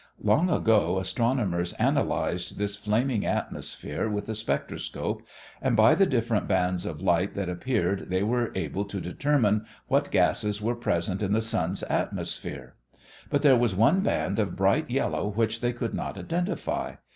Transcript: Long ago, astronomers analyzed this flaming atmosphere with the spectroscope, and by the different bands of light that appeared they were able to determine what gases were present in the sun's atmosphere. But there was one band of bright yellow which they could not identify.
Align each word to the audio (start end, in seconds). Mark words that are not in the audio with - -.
Long 0.23 0.49
ago, 0.49 0.97
astronomers 0.97 1.73
analyzed 1.73 2.57
this 2.57 2.75
flaming 2.75 3.23
atmosphere 3.23 4.09
with 4.09 4.25
the 4.25 4.33
spectroscope, 4.33 5.21
and 5.61 5.77
by 5.77 5.93
the 5.93 6.07
different 6.07 6.47
bands 6.47 6.87
of 6.87 7.01
light 7.03 7.35
that 7.35 7.49
appeared 7.49 8.09
they 8.09 8.23
were 8.23 8.51
able 8.55 8.83
to 8.85 8.99
determine 8.99 9.63
what 9.89 10.09
gases 10.09 10.59
were 10.59 10.73
present 10.73 11.21
in 11.21 11.33
the 11.33 11.39
sun's 11.41 11.83
atmosphere. 11.83 12.73
But 13.29 13.43
there 13.43 13.55
was 13.55 13.75
one 13.75 13.99
band 13.99 14.39
of 14.39 14.55
bright 14.55 14.89
yellow 14.89 15.27
which 15.29 15.61
they 15.61 15.71
could 15.71 15.93
not 15.93 16.17
identify. 16.17 16.95